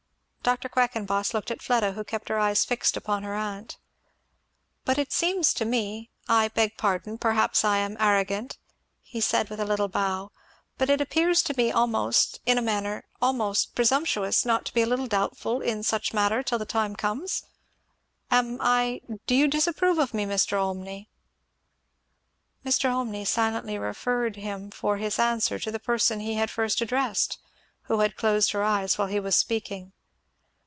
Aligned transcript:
Dr. 0.43 0.69
Quackenboss 0.69 1.35
looked 1.35 1.51
at 1.51 1.61
Fleda, 1.61 1.91
who 1.91 2.03
kept 2.03 2.27
her 2.27 2.39
eyes 2.39 2.65
fixed 2.65 2.97
upon 2.97 3.21
her 3.21 3.35
aunt. 3.35 3.77
"But 4.85 4.97
it 4.97 5.13
seems 5.13 5.53
to 5.53 5.65
me 5.65 6.09
I 6.27 6.47
beg 6.47 6.77
pardon 6.77 7.19
perhaps 7.19 7.63
I 7.63 7.77
am 7.77 7.95
arrogant" 7.99 8.57
he 9.03 9.21
said 9.21 9.49
with 9.51 9.59
a 9.59 9.65
little 9.65 9.87
bow, 9.87 10.31
"but 10.79 10.89
it 10.89 10.99
appears 10.99 11.43
to 11.43 11.55
me 11.55 11.71
almost 11.71 12.39
in 12.47 12.57
a 12.57 12.61
manner 12.61 13.05
almost 13.21 13.75
presumptuous, 13.75 14.43
not 14.43 14.65
to 14.65 14.73
be 14.73 14.81
a 14.81 14.87
little 14.87 15.05
doubtful 15.05 15.61
in 15.61 15.83
such 15.83 16.11
a 16.11 16.15
matter 16.15 16.39
until 16.39 16.57
the 16.57 16.65
time 16.65 16.95
comes. 16.95 17.43
Am 18.31 18.57
I 18.61 19.01
do 19.27 19.35
you 19.35 19.47
disapprove 19.47 19.99
of 19.99 20.11
me, 20.11 20.25
Mr. 20.25 20.57
Olmney?" 20.59 21.07
Mr. 22.65 22.91
Olmney 22.91 23.25
silently 23.25 23.77
referred 23.77 24.37
him 24.37 24.71
for 24.71 24.97
his 24.97 25.19
answer 25.19 25.59
to 25.59 25.69
the 25.71 25.79
person 25.79 26.19
he 26.19 26.33
had 26.33 26.49
first 26.49 26.81
addressed, 26.81 27.37
who 27.83 27.99
had 27.99 28.15
closed 28.17 28.53
her 28.53 28.63
eyes 28.63 28.97
while 28.97 29.07
he 29.07 29.19
was 29.19 29.35
speaking. 29.35 29.93